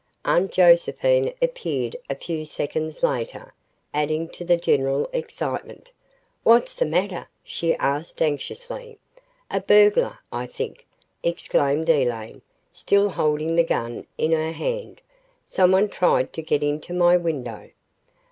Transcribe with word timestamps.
Aunt 0.25 0.51
Josephine 0.51 1.31
appeared 1.43 1.95
a 2.09 2.15
few 2.15 2.43
seconds 2.43 3.03
later, 3.03 3.53
adding 3.93 4.29
to 4.29 4.43
the 4.43 4.57
general 4.57 5.07
excitement. 5.13 5.91
"What's 6.41 6.73
the 6.75 6.87
matter?" 6.87 7.27
she 7.43 7.75
asked, 7.75 8.19
anxiously. 8.19 8.97
"A 9.51 9.59
burglar, 9.61 10.17
I 10.31 10.47
think," 10.47 10.87
exclaimed 11.21 11.87
Elaine, 11.87 12.41
still 12.73 13.09
holding 13.09 13.55
the 13.55 13.63
gun 13.63 14.07
in 14.17 14.31
her 14.31 14.53
hand. 14.53 15.03
"Someone 15.45 15.87
tried 15.87 16.33
to 16.33 16.41
get 16.41 16.63
into 16.63 16.95
my 16.95 17.15
window." 17.15 17.69